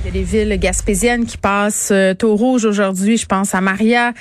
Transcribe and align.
Il 0.00 0.06
y 0.06 0.10
a 0.10 0.12
les 0.12 0.22
villes 0.22 0.56
gaspésiennes 0.60 1.26
qui 1.26 1.36
passent 1.36 1.90
euh, 1.90 2.14
au 2.22 2.36
rouge 2.36 2.64
aujourd'hui. 2.64 3.16
Je 3.16 3.26
pense 3.26 3.52
à 3.52 3.60
Maria, 3.60 4.12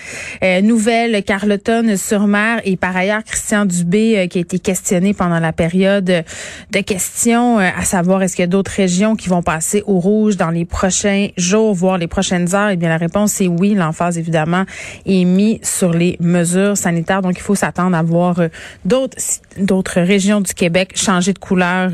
euh, 0.43 0.61
Nouvelle, 0.61 1.23
Carleton-sur-Mer 1.23 2.61
et 2.65 2.78
par 2.78 2.97
ailleurs 2.97 3.23
Christian 3.23 3.65
Dubé 3.65 4.17
euh, 4.17 4.28
qui 4.28 4.39
a 4.39 4.42
été 4.42 4.57
questionné 4.57 5.13
pendant 5.13 5.39
la 5.39 5.53
période 5.53 6.05
de 6.05 6.79
questions 6.81 7.60
à 7.60 7.83
savoir 7.83 8.24
est-ce 8.24 8.35
qu'il 8.35 8.43
y 8.43 8.47
a 8.47 8.47
d'autres 8.47 8.71
régions 8.71 9.15
qui 9.15 9.29
vont 9.29 9.43
passer 9.43 9.83
au 9.85 9.99
rouge 9.99 10.35
dans 10.35 10.49
les 10.49 10.65
prochains 10.65 11.28
jours, 11.37 11.75
voire 11.75 11.99
les 11.99 12.07
prochaines 12.07 12.55
heures? 12.55 12.69
Eh 12.71 12.75
bien, 12.75 12.89
la 12.89 12.97
réponse 12.97 13.39
est 13.41 13.47
oui. 13.47 13.75
L'emphase, 13.75 14.17
évidemment, 14.17 14.65
est 15.05 15.25
mise 15.25 15.59
sur 15.62 15.91
les 15.94 16.17
mesures 16.20 16.75
sanitaires. 16.75 17.21
Donc, 17.21 17.38
il 17.38 17.44
faut 17.44 17.55
s'attendre 17.55 17.95
à 17.95 18.02
voir 18.02 18.41
d'autres 18.83 19.17
d'autres 19.59 20.02
régions 20.02 20.41
du 20.41 20.53
Québec 20.53 20.94
changer 20.95 21.33
de 21.33 21.39
couleur 21.39 21.91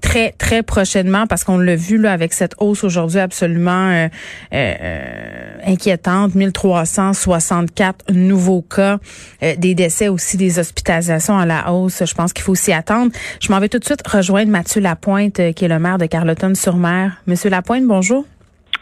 très, 0.00 0.32
très 0.32 0.62
prochainement 0.62 1.26
parce 1.26 1.44
qu'on 1.44 1.58
l'a 1.58 1.76
vu 1.76 1.98
là 1.98 2.12
avec 2.12 2.32
cette 2.32 2.54
hausse 2.58 2.84
aujourd'hui 2.84 3.13
absolument 3.20 3.90
euh, 3.90 4.08
euh, 4.52 5.56
inquiétante. 5.66 6.34
1364 6.34 8.12
nouveaux 8.12 8.62
cas, 8.62 8.98
euh, 9.42 9.54
des 9.56 9.74
décès 9.74 10.08
aussi, 10.08 10.36
des 10.36 10.58
hospitalisations 10.58 11.38
à 11.38 11.46
la 11.46 11.72
hausse. 11.72 12.04
Je 12.04 12.14
pense 12.14 12.32
qu'il 12.32 12.44
faut 12.44 12.54
s'y 12.54 12.72
attendre. 12.72 13.12
Je 13.40 13.50
m'en 13.50 13.60
vais 13.60 13.68
tout 13.68 13.78
de 13.78 13.84
suite 13.84 14.06
rejoindre 14.06 14.50
Mathieu 14.50 14.80
Lapointe, 14.80 15.40
qui 15.54 15.64
est 15.64 15.68
le 15.68 15.78
maire 15.78 15.98
de 15.98 16.06
Carleton-sur-Mer. 16.06 17.22
Monsieur 17.26 17.50
Lapointe, 17.50 17.84
bonjour. 17.84 18.24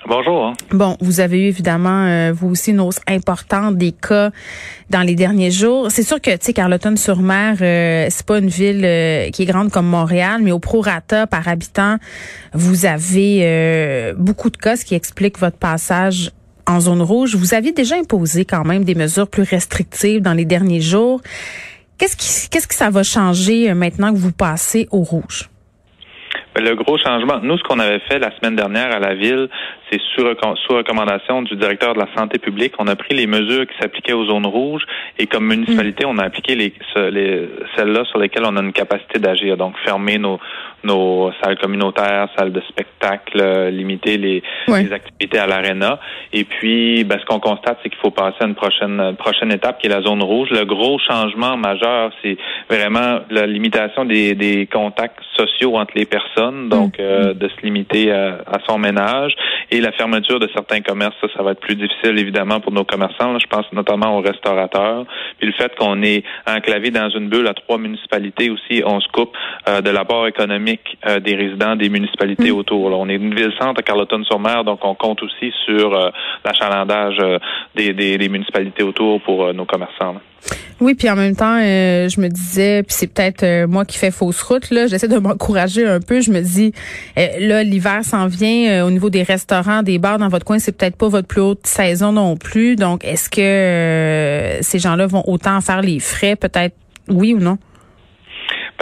Bonjour. 0.06 0.46
Hein. 0.46 0.52
Bon, 0.72 0.96
vous 1.00 1.20
avez 1.20 1.44
eu 1.44 1.46
évidemment, 1.46 2.06
euh, 2.06 2.32
vous 2.32 2.50
aussi, 2.50 2.72
une 2.72 2.80
hausse 2.80 3.00
importante 3.06 3.76
des 3.76 3.92
cas 3.92 4.30
dans 4.90 5.02
les 5.02 5.14
derniers 5.14 5.52
jours. 5.52 5.90
C'est 5.90 6.02
sûr 6.02 6.20
que, 6.20 6.30
tu 6.30 6.38
sais, 6.40 6.52
Carleton-sur-Mer, 6.52 7.56
euh, 7.60 8.06
c'est 8.10 8.26
pas 8.26 8.38
une 8.38 8.48
ville 8.48 8.84
euh, 8.84 9.30
qui 9.30 9.42
est 9.42 9.46
grande 9.46 9.70
comme 9.70 9.86
Montréal, 9.86 10.40
mais 10.42 10.50
au 10.50 10.58
prorata 10.58 11.28
par 11.28 11.46
habitant, 11.46 11.98
vous 12.52 12.84
avez 12.84 13.42
euh, 13.42 14.14
beaucoup 14.16 14.50
de 14.50 14.56
cas, 14.56 14.74
ce 14.74 14.84
qui 14.84 14.96
explique 14.96 15.38
votre 15.38 15.58
passage 15.58 16.32
en 16.66 16.80
zone 16.80 17.02
rouge. 17.02 17.36
Vous 17.36 17.54
aviez 17.54 17.72
déjà 17.72 17.94
imposé 17.94 18.44
quand 18.44 18.64
même 18.64 18.82
des 18.82 18.96
mesures 18.96 19.28
plus 19.28 19.44
restrictives 19.44 20.20
dans 20.20 20.34
les 20.34 20.44
derniers 20.44 20.80
jours. 20.80 21.20
Qu'est-ce 21.98 22.16
qui, 22.16 22.50
qu'est-ce 22.50 22.66
que 22.66 22.74
ça 22.74 22.90
va 22.90 23.04
changer 23.04 23.72
maintenant 23.74 24.12
que 24.12 24.18
vous 24.18 24.32
passez 24.32 24.88
au 24.90 25.02
rouge? 25.02 25.48
Le 26.56 26.74
gros 26.74 26.98
changement, 26.98 27.40
nous, 27.42 27.56
ce 27.56 27.62
qu'on 27.62 27.78
avait 27.78 28.00
fait 28.10 28.18
la 28.18 28.30
semaine 28.36 28.56
dernière 28.56 28.94
à 28.94 28.98
la 28.98 29.14
ville, 29.14 29.48
c'est 29.92 30.00
sous, 30.14 30.74
recommandation 30.74 31.42
du 31.42 31.54
directeur 31.56 31.94
de 31.94 32.00
la 32.00 32.08
santé 32.16 32.38
publique, 32.38 32.72
on 32.78 32.86
a 32.86 32.96
pris 32.96 33.14
les 33.14 33.26
mesures 33.26 33.66
qui 33.66 33.74
s'appliquaient 33.80 34.14
aux 34.14 34.26
zones 34.26 34.46
rouges 34.46 34.84
et 35.18 35.26
comme 35.26 35.46
municipalité, 35.46 36.04
on 36.06 36.16
a 36.18 36.24
appliqué 36.24 36.54
les, 36.54 36.72
les 37.10 37.48
celles-là 37.76 38.04
sur 38.06 38.18
lesquelles 38.18 38.44
on 38.46 38.56
a 38.56 38.62
une 38.62 38.72
capacité 38.72 39.18
d'agir. 39.18 39.56
Donc, 39.56 39.74
fermer 39.84 40.18
nos, 40.18 40.38
nos 40.84 41.30
salles 41.42 41.58
communautaires, 41.58 42.28
salles 42.36 42.52
de 42.52 42.60
spectacle, 42.68 43.40
euh, 43.40 43.70
limiter 43.70 44.16
les, 44.16 44.42
les 44.68 44.92
activités 44.92 45.38
à 45.38 45.46
l'aréna. 45.46 46.00
Et 46.32 46.44
puis, 46.44 47.04
ben, 47.04 47.18
ce 47.20 47.26
qu'on 47.26 47.40
constate, 47.40 47.78
c'est 47.82 47.90
qu'il 47.90 47.98
faut 47.98 48.10
passer 48.10 48.38
à 48.40 48.46
une 48.46 48.54
prochaine, 48.54 49.14
prochaine 49.16 49.52
étape 49.52 49.78
qui 49.78 49.86
est 49.86 49.90
la 49.90 50.02
zone 50.02 50.22
rouge. 50.22 50.48
Le 50.50 50.64
gros 50.64 50.98
changement 50.98 51.56
majeur, 51.56 52.12
c'est 52.22 52.36
vraiment 52.70 53.20
la 53.30 53.46
limitation 53.46 54.04
des, 54.04 54.34
des 54.34 54.66
contacts 54.66 55.20
sociaux 55.36 55.76
entre 55.76 55.92
les 55.96 56.06
personnes, 56.06 56.68
donc 56.68 56.98
mm. 56.98 57.02
euh, 57.02 57.34
de 57.34 57.48
se 57.48 57.60
limiter 57.62 58.10
à, 58.10 58.38
à 58.46 58.58
son 58.66 58.78
ménage 58.78 59.34
et 59.70 59.80
la 59.82 59.92
fermeture 59.92 60.38
de 60.38 60.48
certains 60.54 60.80
commerces, 60.80 61.14
ça, 61.20 61.28
ça 61.36 61.42
va 61.42 61.52
être 61.52 61.60
plus 61.60 61.76
difficile 61.76 62.18
évidemment 62.18 62.60
pour 62.60 62.72
nos 62.72 62.84
commerçants. 62.84 63.38
je 63.38 63.46
pense 63.46 63.66
notamment 63.72 64.16
aux 64.16 64.20
restaurateurs. 64.20 65.04
Puis 65.38 65.46
le 65.46 65.52
fait 65.52 65.74
qu'on 65.76 66.02
est 66.02 66.24
enclavé 66.46 66.90
dans 66.90 67.10
une 67.10 67.28
bulle 67.28 67.46
à 67.48 67.54
trois 67.54 67.78
municipalités 67.78 68.50
aussi, 68.50 68.82
on 68.84 69.00
se 69.00 69.08
coupe 69.08 69.36
euh, 69.68 69.80
de 69.80 69.90
l'apport 69.90 70.26
économique 70.26 70.98
euh, 71.06 71.20
des 71.20 71.34
résidents 71.34 71.76
des 71.76 71.88
municipalités 71.88 72.50
mm. 72.50 72.56
autour. 72.56 72.98
On 72.98 73.08
est 73.08 73.16
une 73.16 73.34
ville-centre 73.34 73.80
à 73.80 73.82
Carleton-sur-Mer, 73.82 74.64
donc 74.64 74.80
on 74.84 74.94
compte 74.94 75.22
aussi 75.22 75.52
sur 75.66 75.94
euh, 75.94 76.10
l'achalandage 76.44 77.18
des, 77.74 77.92
des, 77.92 78.28
municipalités 78.28 78.82
autour 78.82 79.20
pour 79.22 79.52
nos 79.52 79.64
commerçants. 79.64 80.16
Oui, 80.82 80.96
puis 80.96 81.08
en 81.08 81.14
même 81.14 81.36
temps, 81.36 81.60
euh, 81.60 82.08
je 82.08 82.20
me 82.20 82.26
disais, 82.26 82.82
puis 82.82 82.92
c'est 82.98 83.06
peut-être 83.06 83.44
euh, 83.44 83.68
moi 83.68 83.84
qui 83.84 83.98
fais 83.98 84.10
fausse 84.10 84.42
route 84.42 84.68
là, 84.72 84.88
j'essaie 84.88 85.06
de 85.06 85.18
m'encourager 85.20 85.86
un 85.86 86.00
peu. 86.00 86.20
Je 86.20 86.32
me 86.32 86.40
dis, 86.40 86.72
euh, 87.16 87.28
là, 87.38 87.62
l'hiver 87.62 88.00
s'en 88.04 88.26
vient 88.26 88.84
au 88.84 88.90
niveau 88.90 89.08
des 89.08 89.22
restaurants, 89.22 89.84
des 89.84 90.00
bars 90.00 90.18
dans 90.18 90.28
votre 90.28 90.44
coin, 90.44 90.58
c'est 90.58 90.72
peut-être 90.72 90.96
pas 90.96 91.06
votre 91.06 91.28
plus 91.28 91.40
haute 91.40 91.64
saison 91.68 92.10
non 92.10 92.36
plus. 92.36 92.74
Donc, 92.74 93.04
est-ce 93.04 93.30
que 93.30 94.60
ces 94.60 94.80
gens-là 94.80 95.06
vont 95.06 95.22
autant 95.28 95.60
faire 95.60 95.82
les 95.82 96.00
frais, 96.00 96.34
peut-être 96.34 96.74
oui 97.08 97.32
ou 97.32 97.38
non? 97.38 97.58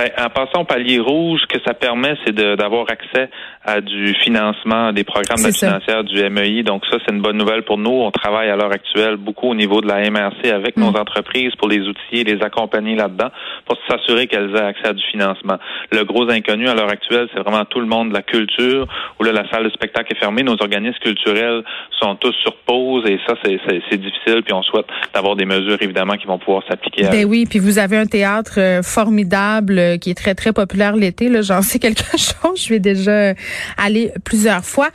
Ben, 0.00 0.08
en 0.16 0.30
passant 0.30 0.62
au 0.62 0.64
palier 0.64 0.98
rouge, 0.98 1.40
ce 1.42 1.58
que 1.58 1.62
ça 1.62 1.74
permet, 1.74 2.14
c'est 2.24 2.34
d'avoir 2.34 2.86
accès 2.90 3.28
à 3.66 3.82
du 3.82 4.14
financement 4.24 4.94
des 4.94 5.04
programmes 5.04 5.42
d'aide 5.42 5.54
financière 5.54 6.04
du 6.04 6.16
MEI. 6.30 6.62
Donc 6.62 6.86
ça, 6.90 6.96
c'est 7.04 7.14
une 7.14 7.20
bonne 7.20 7.36
nouvelle 7.36 7.64
pour 7.64 7.76
nous. 7.76 7.90
On 7.90 8.10
travaille 8.10 8.48
à 8.48 8.56
l'heure 8.56 8.72
actuelle 8.72 9.16
beaucoup 9.16 9.48
au 9.50 9.54
niveau 9.54 9.82
de 9.82 9.88
la 9.88 10.08
MRC 10.10 10.50
avec 10.50 10.78
nos 10.78 10.92
mm. 10.92 10.96
entreprises 10.96 11.54
pour 11.58 11.68
les 11.68 11.80
outiller, 11.80 12.24
les 12.24 12.42
accompagner 12.42 12.96
là-dedans, 12.96 13.28
pour 13.66 13.76
s'assurer 13.90 14.26
qu'elles 14.26 14.56
aient 14.56 14.68
accès 14.68 14.88
à 14.88 14.92
du 14.94 15.02
financement. 15.10 15.58
Le 15.92 16.02
gros 16.04 16.30
inconnu 16.30 16.66
à 16.66 16.74
l'heure 16.74 16.88
actuelle, 16.88 17.28
c'est 17.34 17.40
vraiment 17.40 17.66
tout 17.66 17.80
le 17.80 17.86
monde 17.86 18.08
de 18.08 18.14
la 18.14 18.22
culture, 18.22 18.86
où 19.18 19.24
là, 19.24 19.32
la 19.32 19.50
salle 19.50 19.64
de 19.64 19.70
spectacle 19.70 20.14
est 20.14 20.18
fermée. 20.18 20.42
Nos 20.42 20.56
organismes 20.62 20.98
culturels 21.02 21.62
sont 22.00 22.14
tous 22.14 22.34
sur 22.42 22.56
pause 22.64 23.04
et 23.06 23.18
ça, 23.26 23.34
c'est 23.44 24.00
difficile. 24.00 24.42
Puis 24.44 24.54
on 24.54 24.62
souhaite 24.62 24.86
d'avoir 25.12 25.36
des 25.36 25.44
mesures, 25.44 25.76
évidemment, 25.82 26.14
qui 26.14 26.26
vont 26.26 26.38
pouvoir 26.38 26.62
s'appliquer. 26.66 27.02
Ben 27.10 27.26
oui, 27.26 27.44
puis 27.44 27.58
vous 27.58 27.78
avez 27.78 27.98
un 27.98 28.06
théâtre 28.06 28.58
euh, 28.58 28.82
formidable 28.82 29.89
euh, 29.90 29.98
qui 29.98 30.10
est 30.10 30.14
très, 30.14 30.34
très 30.34 30.52
populaire 30.52 30.96
l'été. 30.96 31.30
J'en 31.42 31.62
sais 31.62 31.78
quelque 31.78 32.04
chose. 32.16 32.62
Je 32.62 32.68
vais 32.70 32.80
déjà 32.80 33.34
aller 33.76 34.12
plusieurs 34.24 34.64
fois. 34.64 34.90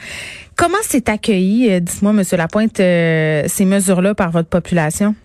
Comment 0.56 0.82
s'est 0.84 1.10
accueilli, 1.10 1.70
euh, 1.70 1.80
dites-moi, 1.80 2.14
Monsieur 2.14 2.38
Lapointe, 2.38 2.80
euh, 2.80 3.44
ces 3.48 3.66
mesures-là 3.66 4.16
par 4.16 4.32
votre 4.32 4.48
population? 4.48 5.16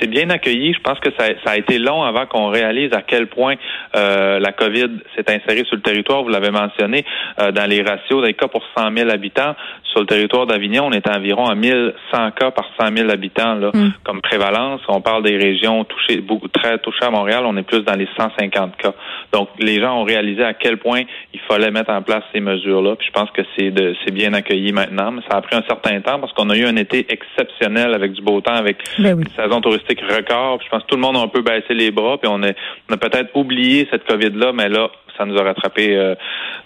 C'est 0.00 0.08
bien 0.08 0.30
accueilli. 0.30 0.72
Je 0.72 0.80
pense 0.80 0.98
que 1.00 1.10
ça, 1.18 1.26
a 1.46 1.56
été 1.56 1.78
long 1.78 2.02
avant 2.02 2.26
qu'on 2.26 2.48
réalise 2.48 2.92
à 2.92 3.02
quel 3.02 3.26
point 3.26 3.54
euh, 3.96 4.38
la 4.38 4.52
COVID 4.52 4.88
s'est 5.16 5.30
insérée 5.30 5.64
sur 5.64 5.76
le 5.76 5.82
territoire. 5.82 6.22
Vous 6.22 6.28
l'avez 6.28 6.50
mentionné, 6.50 7.04
euh, 7.40 7.52
dans 7.52 7.68
les 7.68 7.82
ratios 7.82 8.24
des 8.24 8.34
cas 8.34 8.48
pour 8.48 8.62
100 8.76 8.96
000 8.96 9.10
habitants. 9.10 9.54
Sur 9.84 10.00
le 10.00 10.06
territoire 10.06 10.46
d'Avignon, 10.46 10.86
on 10.86 10.92
est 10.92 11.08
environ 11.08 11.46
à 11.46 11.54
1100 11.54 12.30
cas 12.32 12.50
par 12.50 12.66
100 12.78 12.96
000 12.96 13.10
habitants 13.10 13.54
là, 13.54 13.70
mm. 13.72 13.92
comme 14.04 14.20
prévalence. 14.20 14.80
On 14.88 15.00
parle 15.00 15.22
des 15.22 15.36
régions 15.36 15.84
touchées, 15.84 16.20
beaucoup, 16.20 16.48
très 16.48 16.78
touchées 16.78 17.04
à 17.04 17.10
Montréal. 17.10 17.44
On 17.46 17.56
est 17.56 17.62
plus 17.62 17.82
dans 17.82 17.96
les 17.96 18.08
150 18.16 18.76
cas. 18.76 18.92
Donc, 19.32 19.48
les 19.58 19.80
gens 19.80 20.00
ont 20.00 20.04
réalisé 20.04 20.44
à 20.44 20.54
quel 20.54 20.76
point 20.76 21.02
il 21.32 21.40
fallait 21.40 21.70
mettre 21.70 21.90
en 21.90 22.02
place 22.02 22.22
ces 22.32 22.40
mesures-là. 22.40 22.96
Puis 22.96 23.08
je 23.08 23.12
pense 23.12 23.30
que 23.30 23.42
c'est 23.56 23.72
c'est 24.04 24.12
bien 24.12 24.32
accueilli 24.34 24.72
maintenant. 24.72 25.12
Mais 25.12 25.22
ça 25.30 25.36
a 25.38 25.40
pris 25.40 25.56
un 25.56 25.62
certain 25.62 26.00
temps 26.00 26.18
parce 26.18 26.32
qu'on 26.32 26.50
a 26.50 26.56
eu 26.56 26.64
un 26.64 26.76
été 26.76 27.06
exceptionnel 27.08 27.94
avec 27.94 28.12
du 28.12 28.22
beau 28.22 28.40
temps, 28.40 28.54
avec 28.54 28.78
ben 28.98 29.18
une 29.18 29.28
saison 29.36 29.60
touristique 29.60 29.87
record. 29.96 30.60
je 30.62 30.68
pense 30.68 30.82
que 30.82 30.88
tout 30.88 30.96
le 30.96 31.02
monde 31.02 31.16
a 31.16 31.20
un 31.20 31.28
peu 31.28 31.42
baissé 31.42 31.74
les 31.74 31.90
bras, 31.90 32.18
puis 32.18 32.28
on, 32.32 32.42
a, 32.42 32.50
on 32.88 32.94
a 32.94 32.96
peut-être 32.96 33.34
oublié 33.34 33.88
cette 33.90 34.04
COVID-là, 34.04 34.52
mais 34.52 34.68
là, 34.68 34.88
ça 35.16 35.24
nous 35.24 35.36
a 35.36 35.42
rattrapé, 35.42 35.96
euh, 35.96 36.14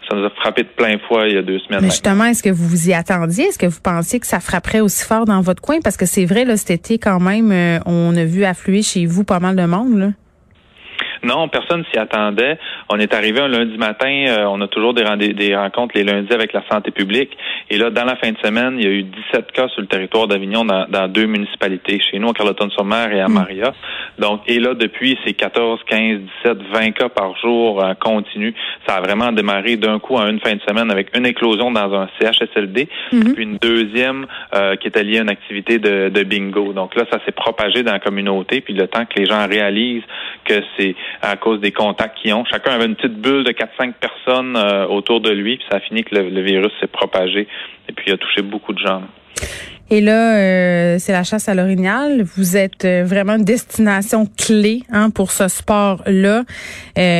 ça 0.08 0.16
nous 0.16 0.24
a 0.24 0.30
frappé 0.30 0.62
de 0.62 0.68
plein 0.68 0.98
fois 1.08 1.26
il 1.26 1.34
y 1.34 1.38
a 1.38 1.42
deux 1.42 1.58
semaines. 1.60 1.80
Mais 1.80 1.90
justement, 1.90 2.24
est-ce 2.24 2.42
que 2.42 2.50
vous 2.50 2.68
vous 2.68 2.90
y 2.90 2.94
attendiez? 2.94 3.46
Est-ce 3.46 3.58
que 3.58 3.66
vous 3.66 3.80
pensiez 3.82 4.20
que 4.20 4.26
ça 4.26 4.40
frapperait 4.40 4.80
aussi 4.80 5.04
fort 5.04 5.24
dans 5.24 5.40
votre 5.40 5.62
coin? 5.62 5.80
Parce 5.82 5.96
que 5.96 6.06
c'est 6.06 6.26
vrai, 6.26 6.44
là, 6.44 6.56
cet 6.56 6.70
été, 6.70 6.98
quand 6.98 7.20
même, 7.20 7.50
euh, 7.50 7.78
on 7.86 8.14
a 8.16 8.24
vu 8.24 8.44
affluer 8.44 8.82
chez 8.82 9.06
vous 9.06 9.24
pas 9.24 9.40
mal 9.40 9.56
de 9.56 9.64
monde, 9.64 9.98
là. 9.98 10.08
Non, 11.24 11.48
personne 11.48 11.84
s'y 11.92 11.98
attendait. 11.98 12.58
On 12.94 12.98
est 12.98 13.14
arrivé 13.14 13.40
un 13.40 13.48
lundi 13.48 13.78
matin, 13.78 14.26
euh, 14.28 14.44
on 14.44 14.60
a 14.60 14.68
toujours 14.68 14.92
des, 14.92 15.32
des, 15.32 15.56
rencontres 15.56 15.94
les 15.94 16.04
lundis 16.04 16.30
avec 16.34 16.52
la 16.52 16.62
santé 16.70 16.90
publique. 16.90 17.30
Et 17.70 17.78
là, 17.78 17.88
dans 17.88 18.04
la 18.04 18.16
fin 18.16 18.32
de 18.32 18.36
semaine, 18.44 18.74
il 18.76 18.84
y 18.84 18.86
a 18.86 18.90
eu 18.90 19.02
17 19.02 19.50
cas 19.52 19.68
sur 19.68 19.80
le 19.80 19.86
territoire 19.86 20.26
d'Avignon 20.26 20.66
dans, 20.66 21.08
deux 21.08 21.24
municipalités, 21.24 22.00
chez 22.00 22.18
nous, 22.18 22.28
à 22.28 22.34
Carleton-sur-Mer 22.34 23.14
et 23.14 23.20
à 23.22 23.28
hmm. 23.28 23.32
Maria. 23.32 23.72
Donc, 24.18 24.42
et 24.46 24.60
là, 24.60 24.74
depuis, 24.74 25.18
c'est 25.24 25.32
14, 25.32 25.80
15, 25.86 26.20
17, 26.44 26.58
20 26.70 26.90
cas 26.90 27.08
par 27.08 27.34
jour 27.38 27.82
en 27.82 27.94
continu. 27.94 28.54
Ça 28.86 28.96
a 28.96 29.00
vraiment 29.00 29.32
démarré 29.32 29.76
d'un 29.76 29.98
coup 29.98 30.16
en 30.16 30.28
une 30.28 30.40
fin 30.40 30.54
de 30.54 30.60
semaine 30.68 30.90
avec 30.90 31.16
une 31.16 31.24
éclosion 31.24 31.70
dans 31.70 31.94
un 31.94 32.10
CHSLD, 32.20 32.88
hmm. 33.10 33.32
puis 33.32 33.42
une 33.42 33.56
deuxième 33.56 34.26
euh, 34.54 34.76
qui 34.76 34.88
était 34.88 35.02
liée 35.02 35.20
à 35.20 35.22
une 35.22 35.30
activité 35.30 35.78
de, 35.78 36.10
de 36.10 36.22
bingo. 36.24 36.74
Donc 36.74 36.94
là, 36.94 37.04
ça 37.10 37.20
s'est 37.24 37.32
propagé 37.32 37.82
dans 37.82 37.92
la 37.92 38.00
communauté, 38.00 38.60
puis 38.60 38.74
le 38.74 38.86
temps 38.86 39.06
que 39.06 39.18
les 39.18 39.24
gens 39.24 39.48
réalisent 39.48 40.04
que 40.44 40.60
c'est 40.76 40.94
à 41.22 41.36
cause 41.36 41.60
des 41.60 41.72
contacts 41.72 42.18
qu'ils 42.18 42.34
ont. 42.34 42.44
Chacun 42.44 42.81
une 42.84 42.96
petite 42.96 43.20
bulle 43.20 43.44
de 43.44 43.52
4-5 43.52 43.94
personnes 43.94 44.56
euh, 44.56 44.86
autour 44.86 45.20
de 45.20 45.30
lui, 45.30 45.56
puis 45.56 45.66
ça 45.70 45.78
a 45.78 45.80
fini 45.80 46.04
que 46.04 46.14
le, 46.14 46.42
virus 46.42 46.72
s'est 46.80 46.86
propagé 46.86 47.46
et 47.88 47.92
puis 47.92 48.06
il 48.08 48.12
a 48.12 48.16
touché 48.16 48.42
beaucoup 48.42 48.72
de 48.72 48.78
gens. 48.78 49.02
Et 49.90 50.00
là, 50.00 50.36
euh, 50.36 50.96
c'est 50.98 51.12
la 51.12 51.22
chasse 51.22 51.48
à 51.48 51.54
l'orignal. 51.54 52.22
Vous 52.22 52.56
êtes 52.56 52.84
euh, 52.84 53.04
vraiment 53.04 53.34
une 53.34 53.44
destination 53.44 54.26
clé 54.38 54.82
hein, 54.90 55.10
pour 55.10 55.32
ce 55.32 55.48
sport-là. 55.48 56.44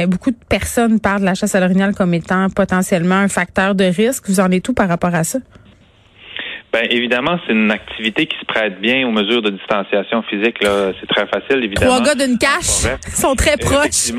beaucoup 0.06 0.30
de 0.30 0.44
personnes 0.48 1.00
parlent 1.00 1.20
de 1.20 1.26
la 1.26 1.34
chasse 1.34 1.54
à 1.54 1.60
l'orignal 1.60 1.94
comme 1.94 2.14
étant 2.14 2.48
potentiellement 2.48 3.16
un 3.16 3.28
facteur 3.28 3.74
de 3.74 3.84
risque. 3.84 4.28
Vous 4.28 4.40
en 4.40 4.50
êtes 4.50 4.62
tout 4.62 4.74
par 4.74 4.88
rapport 4.88 5.14
à 5.14 5.24
ça? 5.24 5.38
Ben 6.72 6.86
évidemment, 6.88 7.38
c'est 7.46 7.52
une 7.52 7.70
activité 7.70 8.26
qui 8.26 8.38
se 8.38 8.46
prête 8.46 8.80
bien 8.80 9.06
aux 9.06 9.10
mesures 9.10 9.42
de 9.42 9.50
distanciation 9.50 10.22
physique. 10.22 10.62
Là, 10.62 10.92
c'est 10.98 11.06
très 11.06 11.26
facile, 11.26 11.62
évidemment. 11.62 11.96
Trois 11.96 12.06
gars 12.06 12.14
d'une 12.14 12.38
cache 12.38 12.86
sont 13.14 13.34
très 13.34 13.58
proches. 13.58 14.10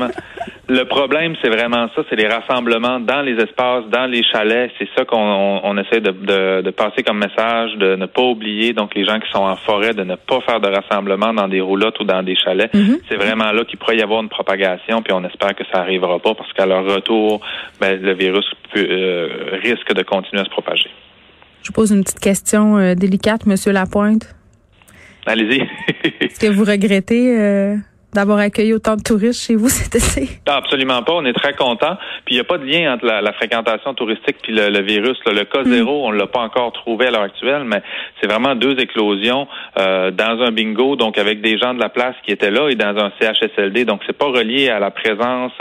Le 0.66 0.84
problème, 0.84 1.34
c'est 1.42 1.50
vraiment 1.50 1.88
ça, 1.94 2.02
c'est 2.08 2.16
les 2.16 2.26
rassemblements 2.26 2.98
dans 2.98 3.20
les 3.20 3.34
espaces, 3.34 3.84
dans 3.90 4.06
les 4.06 4.22
chalets. 4.22 4.70
C'est 4.78 4.88
ça 4.96 5.04
qu'on 5.04 5.60
on, 5.62 5.76
essaie 5.76 6.00
de, 6.00 6.10
de, 6.10 6.62
de, 6.62 6.70
passer 6.70 7.02
comme 7.02 7.18
message, 7.18 7.74
de 7.76 7.96
ne 7.96 8.06
pas 8.06 8.22
oublier. 8.22 8.72
Donc, 8.72 8.94
les 8.94 9.04
gens 9.04 9.18
qui 9.18 9.30
sont 9.30 9.42
en 9.42 9.56
forêt, 9.56 9.92
de 9.92 10.04
ne 10.04 10.14
pas 10.14 10.40
faire 10.40 10.60
de 10.60 10.68
rassemblement 10.68 11.34
dans 11.34 11.48
des 11.48 11.60
roulottes 11.60 12.00
ou 12.00 12.04
dans 12.04 12.22
des 12.22 12.34
chalets. 12.34 12.72
Mm-hmm. 12.72 13.00
C'est 13.10 13.16
vraiment 13.16 13.52
là 13.52 13.64
qu'il 13.64 13.78
pourrait 13.78 13.98
y 13.98 14.02
avoir 14.02 14.22
une 14.22 14.30
propagation, 14.30 15.02
puis 15.02 15.12
on 15.12 15.24
espère 15.24 15.54
que 15.54 15.64
ça 15.70 15.80
arrivera 15.80 16.18
pas, 16.18 16.34
parce 16.34 16.52
qu'à 16.54 16.64
leur 16.64 16.84
retour, 16.84 17.42
ben, 17.78 18.00
le 18.00 18.14
virus 18.14 18.46
peut, 18.72 18.86
euh, 18.88 19.58
risque 19.62 19.92
de 19.92 20.02
continuer 20.02 20.40
à 20.40 20.44
se 20.44 20.50
propager. 20.50 20.90
Je 21.64 21.70
vous 21.70 21.72
pose 21.72 21.92
une 21.92 22.04
petite 22.04 22.20
question 22.20 22.76
euh, 22.76 22.94
délicate, 22.94 23.46
Monsieur 23.46 23.72
Lapointe. 23.72 24.36
Allez-y. 25.24 25.62
Est-ce 26.20 26.38
que 26.38 26.52
vous 26.52 26.64
regrettez 26.64 27.40
euh, 27.40 27.76
d'avoir 28.12 28.36
accueilli 28.36 28.74
autant 28.74 28.96
de 28.96 29.02
touristes 29.02 29.46
chez 29.46 29.56
vous 29.56 29.70
cet 29.70 29.94
été? 29.94 30.28
absolument 30.46 31.02
pas. 31.02 31.14
On 31.14 31.24
est 31.24 31.32
très 31.32 31.54
contents. 31.54 31.96
Puis 32.26 32.34
il 32.34 32.36
n'y 32.36 32.40
a 32.42 32.44
pas 32.44 32.58
de 32.58 32.66
lien 32.66 32.92
entre 32.92 33.06
la, 33.06 33.32
fréquentation 33.32 33.94
touristique 33.94 34.36
puis 34.42 34.52
le, 34.52 34.82
virus. 34.82 35.16
Le 35.24 35.44
cas 35.44 35.62
hmm. 35.62 35.72
zéro, 35.72 36.06
on 36.06 36.12
ne 36.12 36.18
l'a 36.18 36.26
pas 36.26 36.40
encore 36.40 36.70
trouvé 36.72 37.06
à 37.06 37.10
l'heure 37.10 37.22
actuelle, 37.22 37.64
mais 37.64 37.82
c'est 38.20 38.30
vraiment 38.30 38.54
deux 38.54 38.78
éclosions 38.78 39.48
euh, 39.78 40.10
dans 40.10 40.42
un 40.42 40.52
bingo, 40.52 40.96
donc 40.96 41.16
avec 41.16 41.40
des 41.40 41.56
gens 41.56 41.72
de 41.72 41.80
la 41.80 41.88
place 41.88 42.14
qui 42.26 42.32
étaient 42.32 42.50
là 42.50 42.68
et 42.68 42.74
dans 42.74 42.94
un 42.98 43.10
CHSLD. 43.18 43.86
Donc 43.86 44.02
c'est 44.06 44.18
pas 44.18 44.26
relié 44.26 44.68
à 44.68 44.80
la 44.80 44.90
présence 44.90 45.52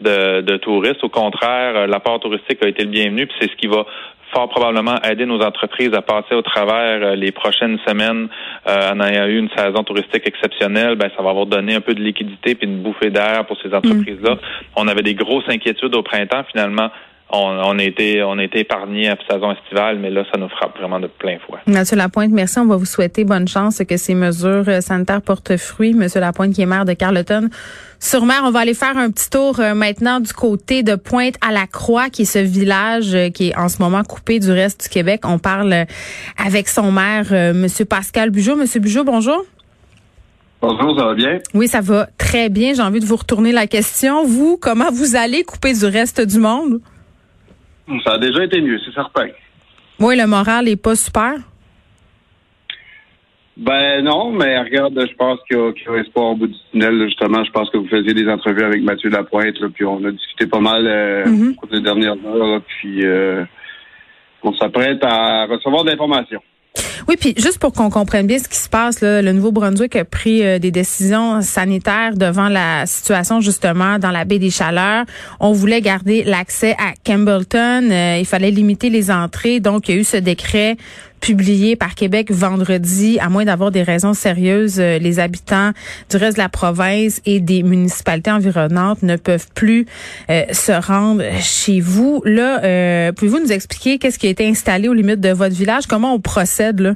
de, 0.00 0.40
de 0.40 0.56
touristes. 0.56 1.04
Au 1.04 1.08
contraire, 1.08 1.86
l'apport 1.86 2.18
touristique 2.18 2.64
a 2.64 2.68
été 2.68 2.82
le 2.82 2.90
bienvenu. 2.90 3.28
Puis 3.28 3.36
c'est 3.40 3.48
ce 3.48 3.56
qui 3.56 3.68
va 3.68 3.86
fort 4.32 4.48
probablement 4.48 4.96
aider 5.02 5.26
nos 5.26 5.40
entreprises 5.40 5.92
à 5.94 6.02
passer 6.02 6.34
au 6.34 6.42
travers 6.42 7.02
euh, 7.02 7.14
les 7.14 7.32
prochaines 7.32 7.78
semaines 7.86 8.28
euh, 8.66 8.92
en 8.92 9.00
ayant 9.00 9.26
eu 9.26 9.38
une 9.38 9.50
saison 9.56 9.82
touristique 9.84 10.26
exceptionnelle, 10.26 10.96
ben 10.96 11.10
ça 11.16 11.22
va 11.22 11.30
avoir 11.30 11.46
donné 11.46 11.74
un 11.74 11.80
peu 11.80 11.94
de 11.94 12.02
liquidité 12.02 12.54
puis 12.54 12.66
une 12.66 12.82
bouffée 12.82 13.10
d'air 13.10 13.46
pour 13.46 13.56
ces 13.62 13.72
entreprises-là. 13.72 14.34
Mm. 14.34 14.38
On 14.76 14.88
avait 14.88 15.02
des 15.02 15.14
grosses 15.14 15.48
inquiétudes 15.48 15.94
au 15.94 16.02
printemps, 16.02 16.44
finalement. 16.50 16.90
On, 17.28 17.38
on, 17.38 17.78
a 17.80 17.82
été 17.82 18.22
on 18.22 18.38
a 18.38 18.44
été 18.44 18.60
épargné 18.60 19.08
à 19.08 19.16
la 19.16 19.34
saison 19.34 19.50
estivale, 19.50 19.98
mais 19.98 20.10
là, 20.10 20.22
ça 20.32 20.38
nous 20.38 20.48
frappe 20.48 20.78
vraiment 20.78 21.00
de 21.00 21.08
plein 21.08 21.38
fouet. 21.44 21.58
Monsieur 21.66 21.96
Lapointe, 21.96 22.30
merci. 22.30 22.60
On 22.60 22.66
va 22.66 22.76
vous 22.76 22.84
souhaiter 22.84 23.24
bonne 23.24 23.48
chance 23.48 23.82
que 23.86 23.96
ces 23.96 24.14
mesures 24.14 24.64
euh, 24.68 24.80
sanitaires 24.80 25.22
portent 25.22 25.56
fruit. 25.56 25.92
Monsieur 25.92 26.20
Lapointe, 26.20 26.54
qui 26.54 26.62
est 26.62 26.66
maire 26.66 26.84
de 26.84 26.92
Carleton. 26.92 27.48
Sur 27.98 28.26
mer, 28.26 28.42
on 28.44 28.52
va 28.52 28.60
aller 28.60 28.74
faire 28.74 28.96
un 28.96 29.10
petit 29.10 29.28
tour 29.28 29.58
euh, 29.58 29.74
maintenant 29.74 30.20
du 30.20 30.32
côté 30.32 30.84
de 30.84 30.94
Pointe 30.94 31.34
à 31.44 31.50
la 31.50 31.66
Croix, 31.66 32.10
qui 32.10 32.22
est 32.22 32.26
ce 32.26 32.38
village 32.38 33.12
euh, 33.12 33.30
qui 33.30 33.48
est 33.48 33.56
en 33.56 33.68
ce 33.68 33.82
moment 33.82 34.04
coupé 34.04 34.38
du 34.38 34.52
reste 34.52 34.84
du 34.84 34.88
Québec. 34.88 35.22
On 35.24 35.40
parle 35.40 35.86
avec 36.38 36.68
son 36.68 36.92
maire, 36.92 37.26
Monsieur 37.54 37.86
Pascal 37.86 38.30
Bugeaud. 38.30 38.54
Monsieur 38.54 38.78
Bugeaud, 38.78 39.02
bonjour. 39.02 39.44
Bonjour, 40.60 40.96
ça 40.98 41.06
va 41.06 41.14
bien? 41.14 41.40
Oui, 41.54 41.66
ça 41.66 41.80
va 41.80 42.08
très 42.18 42.48
bien. 42.48 42.72
J'ai 42.72 42.82
envie 42.82 43.00
de 43.00 43.04
vous 43.04 43.16
retourner 43.16 43.52
la 43.52 43.66
question. 43.66 44.24
Vous, 44.24 44.56
comment 44.60 44.90
vous 44.92 45.16
allez 45.16 45.42
couper 45.42 45.74
du 45.74 45.86
reste 45.86 46.20
du 46.20 46.38
monde? 46.38 46.80
Ça 48.04 48.14
a 48.14 48.18
déjà 48.18 48.44
été 48.44 48.60
mieux, 48.60 48.78
c'est 48.84 48.94
certain. 48.94 49.28
Oui, 50.00 50.16
le 50.16 50.26
moral 50.26 50.68
est 50.68 50.76
pas 50.76 50.96
super? 50.96 51.34
Ben 53.56 54.02
non, 54.02 54.32
mais 54.32 54.58
regarde, 54.60 55.00
je 55.00 55.14
pense 55.14 55.38
qu'il 55.48 55.56
y, 55.56 55.88
a 55.88 56.00
espoir 56.00 56.32
au 56.32 56.36
bout 56.36 56.46
du 56.46 56.56
tunnel. 56.70 57.06
Justement, 57.06 57.42
je 57.42 57.50
pense 57.50 57.70
que 57.70 57.78
vous 57.78 57.88
faisiez 57.88 58.12
des 58.12 58.28
entrevues 58.28 58.64
avec 58.64 58.82
Mathieu 58.82 59.08
Lapointe, 59.08 59.58
là, 59.60 59.68
puis 59.72 59.84
on 59.86 60.04
a 60.04 60.10
discuté 60.10 60.46
pas 60.46 60.60
mal 60.60 60.86
euh, 60.86 61.24
mm-hmm. 61.24 61.52
au 61.52 61.54
cours 61.54 61.68
des 61.70 61.80
dernières 61.80 62.16
heures, 62.26 62.60
puis 62.66 63.06
euh, 63.06 63.44
on 64.42 64.52
s'apprête 64.54 65.02
à 65.02 65.46
recevoir 65.46 65.84
de 65.84 65.90
l'information. 65.90 66.42
Oui, 67.08 67.14
puis 67.16 67.34
juste 67.36 67.58
pour 67.58 67.72
qu'on 67.72 67.88
comprenne 67.88 68.26
bien 68.26 68.38
ce 68.38 68.48
qui 68.48 68.58
se 68.58 68.68
passe, 68.68 69.00
là, 69.00 69.22
le 69.22 69.32
Nouveau-Brunswick 69.32 69.94
a 69.94 70.04
pris 70.04 70.44
euh, 70.44 70.58
des 70.58 70.72
décisions 70.72 71.40
sanitaires 71.40 72.16
devant 72.16 72.48
la 72.48 72.84
situation 72.86 73.40
justement 73.40 74.00
dans 74.00 74.10
la 74.10 74.24
baie 74.24 74.40
des 74.40 74.50
Chaleurs. 74.50 75.04
On 75.38 75.52
voulait 75.52 75.80
garder 75.80 76.24
l'accès 76.24 76.72
à 76.72 76.94
Campbellton. 77.04 77.90
Euh, 77.90 78.16
il 78.18 78.26
fallait 78.26 78.50
limiter 78.50 78.90
les 78.90 79.12
entrées. 79.12 79.60
Donc, 79.60 79.88
il 79.88 79.94
y 79.94 79.98
a 79.98 80.00
eu 80.00 80.04
ce 80.04 80.16
décret 80.16 80.76
publié 81.26 81.74
par 81.74 81.96
Québec 81.96 82.30
vendredi, 82.30 83.18
à 83.18 83.28
moins 83.28 83.44
d'avoir 83.44 83.72
des 83.72 83.82
raisons 83.82 84.14
sérieuses, 84.14 84.78
euh, 84.78 84.98
les 84.98 85.18
habitants 85.18 85.72
du 86.08 86.16
reste 86.18 86.36
de 86.36 86.42
la 86.42 86.48
province 86.48 87.20
et 87.26 87.40
des 87.40 87.64
municipalités 87.64 88.30
environnantes 88.30 89.02
ne 89.02 89.16
peuvent 89.16 89.48
plus 89.52 89.86
euh, 90.30 90.42
se 90.52 90.70
rendre 90.70 91.24
chez 91.40 91.80
vous. 91.80 92.22
Là, 92.24 92.62
euh, 92.62 93.12
pouvez-vous 93.12 93.40
nous 93.40 93.52
expliquer 93.52 93.98
qu'est-ce 93.98 94.20
qui 94.20 94.28
a 94.28 94.30
été 94.30 94.46
installé 94.46 94.88
aux 94.88 94.94
limites 94.94 95.20
de 95.20 95.30
votre 95.30 95.56
village? 95.56 95.88
Comment 95.88 96.14
on 96.14 96.20
procède 96.20 96.78
là? 96.78 96.94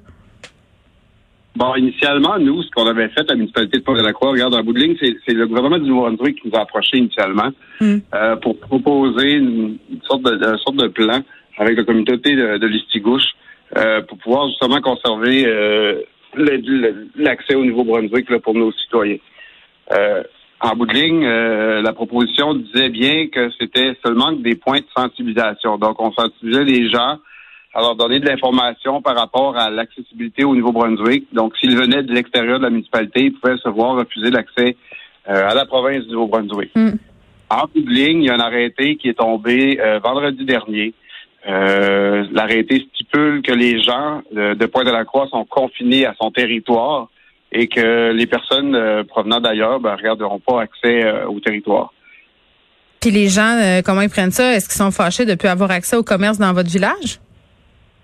Bon, 1.56 1.74
initialement, 1.74 2.38
nous, 2.38 2.62
ce 2.62 2.70
qu'on 2.70 2.86
avait 2.86 3.08
fait 3.08 3.22
à 3.22 3.30
la 3.30 3.34
municipalité 3.34 3.78
de 3.78 3.82
Port-de-la-Croix, 3.82 4.30
regarde, 4.30 4.54
en 4.54 4.62
bout 4.62 4.72
de 4.72 4.78
ligne, 4.78 4.96
c'est 5.00 5.34
le 5.34 5.48
gouvernement 5.48 5.78
du 5.78 5.88
Nouveau-Brunswick 5.88 6.40
qui 6.40 6.48
nous 6.48 6.56
a 6.56 6.62
approchés 6.62 6.98
initialement 6.98 7.50
hmm. 7.80 7.98
pour 8.40 8.56
proposer 8.60 9.32
une, 9.32 9.76
sorte 10.04 10.22
de, 10.22 10.56
sorte 10.58 10.76
de 10.76 10.86
plan 10.86 11.20
avec 11.58 11.76
la 11.76 11.82
communauté 11.82 12.36
de, 12.36 12.58
de 12.58 12.66
Listigouche 12.68 13.34
euh, 13.76 14.02
pour 14.02 14.18
pouvoir 14.18 14.48
justement 14.48 14.80
conserver 14.80 15.44
euh, 15.46 16.02
l'accès 17.16 17.54
au 17.54 17.64
Nouveau-Brunswick 17.64 18.26
pour 18.38 18.54
nos 18.54 18.72
citoyens. 18.72 19.18
Euh, 19.92 20.24
en 20.60 20.74
bout 20.74 20.86
de 20.86 20.92
ligne, 20.92 21.24
la 21.24 21.92
proposition 21.92 22.54
disait 22.54 22.90
bien 22.90 23.28
que 23.28 23.48
c'était 23.58 23.96
seulement 24.04 24.32
des 24.32 24.56
points 24.56 24.80
de 24.80 24.86
sensibilisation. 24.94 25.78
Donc, 25.78 25.98
on 26.02 26.12
sensibilisait 26.12 26.64
les 26.64 26.90
gens 26.90 27.16
à 27.72 27.80
leur 27.80 27.96
donner 27.96 28.20
de 28.20 28.26
l'information 28.26 29.00
par 29.00 29.16
rapport 29.16 29.56
à 29.56 29.70
l'accessibilité 29.70 30.44
au 30.44 30.54
Nouveau-Brunswick. 30.54 31.28
Donc, 31.32 31.56
s'ils 31.56 31.78
venaient 31.78 32.02
de 32.02 32.12
l'extérieur 32.12 32.58
de 32.58 32.64
la 32.64 32.70
municipalité, 32.70 33.26
ils 33.26 33.32
pouvaient 33.32 33.56
se 33.56 33.70
voir 33.70 33.94
refuser 33.94 34.30
l'accès 34.30 34.76
à 35.24 35.54
la 35.54 35.64
province 35.64 36.04
du 36.04 36.12
Nouveau-Brunswick. 36.12 36.72
Mm. 36.74 36.90
En 37.48 37.62
bout 37.62 37.80
de 37.80 37.90
ligne, 37.90 38.24
il 38.24 38.26
y 38.26 38.30
a 38.30 38.34
un 38.34 38.40
arrêté 38.40 38.96
qui 38.96 39.08
est 39.08 39.18
tombé 39.18 39.78
vendredi 40.02 40.44
dernier 40.44 40.92
euh, 41.48 42.24
L'arrêté 42.32 42.86
stipule 42.92 43.42
que 43.42 43.52
les 43.52 43.82
gens 43.82 44.22
de, 44.32 44.66
Pointe-de-la-Croix 44.66 45.28
sont 45.28 45.44
confinés 45.44 46.06
à 46.06 46.14
son 46.20 46.30
territoire 46.30 47.08
et 47.52 47.66
que 47.66 48.12
les 48.12 48.26
personnes 48.26 48.74
euh, 48.74 49.02
provenant 49.04 49.40
d'ailleurs 49.40 49.80
ben, 49.80 49.96
n'auront 50.18 50.40
pas 50.40 50.62
accès 50.62 51.04
euh, 51.04 51.26
au 51.26 51.40
territoire. 51.40 51.92
Puis 53.00 53.10
les 53.10 53.28
gens, 53.28 53.56
euh, 53.56 53.80
comment 53.84 54.02
ils 54.02 54.10
prennent 54.10 54.30
ça? 54.30 54.52
Est-ce 54.52 54.68
qu'ils 54.68 54.76
sont 54.76 54.90
fâchés 54.90 55.24
de 55.24 55.30
ne 55.30 55.36
plus 55.36 55.48
avoir 55.48 55.70
accès 55.70 55.96
au 55.96 56.02
commerce 56.02 56.38
dans 56.38 56.52
votre 56.52 56.70
village? 56.70 57.20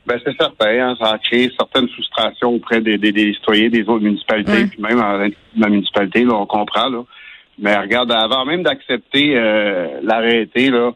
Ben 0.06 0.18
c'est 0.24 0.36
certain, 0.36 0.90
hein, 0.90 0.96
ça 1.00 1.10
a 1.10 1.18
créé 1.18 1.50
certaines 1.58 1.88
frustrations 1.88 2.54
auprès 2.54 2.80
des, 2.80 2.96
des, 2.96 3.34
citoyens 3.34 3.68
des 3.68 3.82
autres 3.82 4.04
municipalités, 4.04 4.66
puis 4.66 4.80
même 4.80 5.00
dans 5.00 5.28
la 5.56 5.68
municipalité, 5.68 6.22
là, 6.22 6.34
on 6.34 6.46
comprend. 6.46 6.88
Là. 6.88 7.02
Mais 7.58 7.76
regarde, 7.76 8.12
avant 8.12 8.44
même 8.44 8.62
d'accepter 8.62 9.34
l'arrêté, 10.04 10.70
là, 10.70 10.92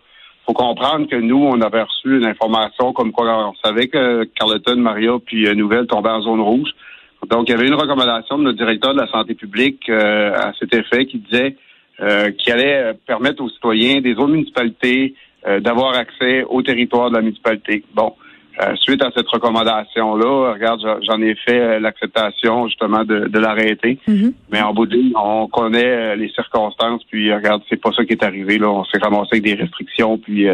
faut 0.51 0.55
comprendre 0.55 1.07
que 1.07 1.15
nous, 1.15 1.37
on 1.37 1.61
avait 1.61 1.83
reçu 1.83 2.19
une 2.19 2.25
information 2.25 2.93
comme 2.93 3.13
quoi 3.13 3.51
on 3.51 3.55
savait 3.65 3.87
que 3.87 4.25
Carleton, 4.25 4.77
Maria 4.77 5.13
puis 5.25 5.47
euh, 5.47 5.55
Nouvelle 5.55 5.87
tombaient 5.87 6.11
en 6.11 6.23
zone 6.23 6.41
rouge. 6.41 6.71
Donc, 7.29 7.49
il 7.49 7.53
y 7.53 7.55
avait 7.55 7.69
une 7.69 7.75
recommandation 7.75 8.37
de 8.37 8.45
notre 8.45 8.59
directeur 8.59 8.93
de 8.95 9.01
la 9.01 9.07
santé 9.07 9.35
publique 9.35 9.89
euh, 9.89 10.35
à 10.35 10.53
cet 10.59 10.75
effet 10.75 11.07
qui 11.07 11.19
disait 11.19 11.57
euh, 12.01 12.33
qu'il 12.33 12.53
allait 12.53 12.95
permettre 13.07 13.45
aux 13.45 13.49
citoyens 13.49 14.01
des 14.01 14.15
autres 14.15 14.33
municipalités 14.33 15.15
d'avoir 15.61 15.95
accès 15.95 16.45
au 16.45 16.61
territoire 16.61 17.09
de 17.09 17.15
la 17.15 17.23
municipalité. 17.23 17.83
Bon, 17.95 18.13
euh, 18.61 18.75
suite 18.77 19.03
à 19.03 19.11
cette 19.15 19.29
recommandation-là, 19.29 20.53
regarde, 20.53 20.81
j'en 21.03 21.23
ai 21.23 21.35
fait 21.35 21.61
euh, 21.61 21.79
l'acceptation 21.79 22.67
justement 22.67 23.05
de, 23.05 23.29
de 23.29 23.39
l'arrêter. 23.39 23.99
Mm-hmm. 24.09 24.33
Mais 24.51 24.61
en 24.61 24.75
bout 24.75 24.87
de 24.87 24.97
ligne, 24.97 25.13
on 25.15 25.47
connaît 25.47 25.87
euh, 25.87 26.17
les 26.17 26.29
circonstances, 26.31 27.03
puis 27.05 27.33
regarde, 27.33 27.63
c'est 27.69 27.81
pas 27.81 27.93
ça 27.93 28.05
qui 28.05 28.13
est 28.13 28.25
arrivé. 28.25 28.59
Là, 28.59 28.69
on 28.69 28.85
s'est 28.85 28.99
ramassé 28.99 29.29
avec 29.33 29.45
des 29.45 29.55
restrictions, 29.55 30.19
puis 30.19 30.47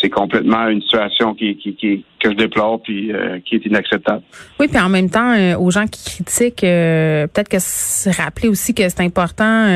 c'est 0.00 0.10
complètement 0.10 0.68
une 0.68 0.82
situation 0.82 1.34
qui, 1.34 1.56
qui, 1.56 1.74
qui 1.74 2.04
que 2.18 2.30
je 2.30 2.36
déplore 2.36 2.80
puis 2.82 3.12
euh, 3.12 3.38
qui 3.44 3.54
est 3.54 3.64
inacceptable. 3.64 4.22
Oui, 4.58 4.68
puis 4.68 4.80
en 4.80 4.88
même 4.88 5.08
temps, 5.08 5.32
euh, 5.34 5.56
aux 5.56 5.70
gens 5.70 5.86
qui 5.86 6.04
critiquent, 6.04 6.64
euh, 6.64 7.26
peut-être 7.26 7.48
que 7.48 7.58
se 7.60 8.10
rappeler 8.10 8.48
aussi 8.48 8.74
que 8.74 8.88
c'est 8.88 9.00
important, 9.00 9.66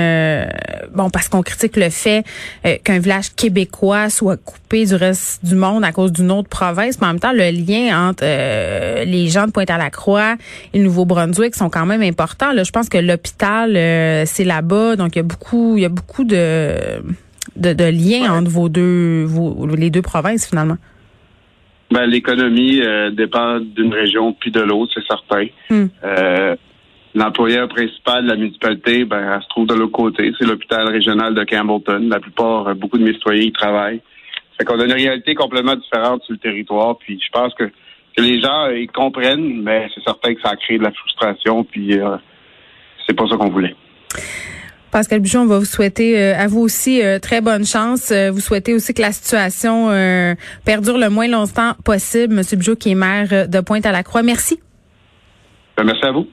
bon, 0.92 1.10
parce 1.10 1.28
qu'on 1.28 1.42
critique 1.42 1.76
le 1.76 1.90
fait 1.90 2.24
qu'un 2.84 2.98
village 2.98 3.34
québécois 3.34 4.10
soit 4.10 4.36
coupé 4.36 4.84
du 4.84 4.94
reste 4.94 5.44
du 5.44 5.54
monde 5.54 5.84
à 5.84 5.92
cause 5.92 6.12
d'une 6.12 6.30
autre 6.30 6.48
province, 6.48 7.00
mais 7.00 7.06
en 7.06 7.10
même 7.10 7.20
temps, 7.20 7.32
le 7.32 7.50
lien 7.50 8.08
entre 8.08 8.24
les 9.04 9.28
gens 9.28 9.46
de 9.46 9.52
Pointe-à-la-Croix 9.52 10.36
et 10.72 10.78
le 10.78 10.84
Nouveau-Brunswick 10.84 11.54
sont 11.54 11.70
quand 11.70 11.86
même 11.86 12.02
importants. 12.02 12.52
Là, 12.52 12.64
je 12.64 12.72
pense 12.72 12.88
que 12.88 12.98
l'hôpital, 12.98 13.72
c'est 14.26 14.44
là-bas, 14.44 14.96
donc 14.96 15.14
il 15.14 15.18
y 15.18 15.20
a 15.20 15.24
beaucoup, 15.24 15.76
il 15.76 15.82
y 15.82 15.86
a 15.86 15.90
beaucoup 15.90 16.24
de 16.24 17.02
de, 17.56 17.72
de 17.72 17.84
lien 17.84 18.32
entre 18.32 18.50
vos 18.50 18.68
deux, 18.68 19.24
vos, 19.24 19.66
les 19.66 19.90
deux 19.90 20.02
provinces 20.02 20.48
finalement? 20.48 20.78
Ben, 21.90 22.06
l'économie 22.06 22.80
euh, 22.80 23.10
dépend 23.10 23.60
d'une 23.60 23.92
région 23.92 24.32
puis 24.32 24.50
de 24.50 24.60
l'autre, 24.60 24.92
c'est 24.94 25.06
certain. 25.06 25.46
Hmm. 25.68 25.88
Euh, 26.04 26.56
l'employeur 27.14 27.68
principal 27.68 28.24
de 28.24 28.28
la 28.28 28.36
municipalité, 28.36 29.04
ben, 29.04 29.34
elle 29.34 29.42
se 29.42 29.48
trouve 29.48 29.66
de 29.66 29.74
l'autre 29.74 29.92
côté. 29.92 30.32
C'est 30.38 30.46
l'hôpital 30.46 30.88
régional 30.88 31.34
de 31.34 31.44
Campbellton. 31.44 32.08
La 32.08 32.20
plupart, 32.20 32.68
euh, 32.68 32.74
beaucoup 32.74 32.96
de 32.96 33.04
mes 33.04 33.12
citoyens 33.12 33.42
y 33.42 33.52
travaillent. 33.52 34.00
Fait 34.56 34.64
qu'on 34.64 34.80
a 34.80 34.84
une 34.84 34.92
réalité 34.92 35.34
complètement 35.34 35.76
différente 35.76 36.22
sur 36.24 36.32
le 36.32 36.38
territoire. 36.38 36.96
Puis 36.98 37.20
je 37.22 37.30
pense 37.30 37.52
que 37.54 37.64
que 38.14 38.20
les 38.20 38.42
gens 38.42 38.68
ils 38.68 38.90
comprennent, 38.90 39.62
mais 39.62 39.88
c'est 39.94 40.04
certain 40.04 40.34
que 40.34 40.40
ça 40.42 40.50
a 40.50 40.56
créé 40.56 40.76
de 40.76 40.82
la 40.82 40.92
frustration, 40.92 41.64
puis 41.64 41.98
c'est 43.06 43.14
pas 43.14 43.26
ça 43.26 43.36
qu'on 43.38 43.48
voulait. 43.48 43.74
Pascal 44.92 45.20
Bujon, 45.20 45.40
on 45.40 45.46
va 45.46 45.58
vous 45.58 45.64
souhaiter 45.64 46.32
à 46.32 46.46
vous 46.46 46.60
aussi 46.60 47.00
très 47.20 47.40
bonne 47.40 47.64
chance. 47.64 48.12
vous 48.12 48.40
souhaitez 48.40 48.74
aussi 48.74 48.92
que 48.94 49.00
la 49.00 49.10
situation 49.10 49.88
perdure 50.64 50.98
le 50.98 51.08
moins 51.08 51.28
longtemps 51.28 51.72
possible. 51.82 52.34
Monsieur 52.34 52.58
Bujon, 52.58 52.74
qui 52.76 52.90
est 52.90 52.94
maire 52.94 53.48
de 53.48 53.60
Pointe-à-la-Croix. 53.60 54.22
Merci. 54.22 54.60
Ben, 55.76 55.84
merci 55.84 56.04
à 56.04 56.12
vous. 56.12 56.28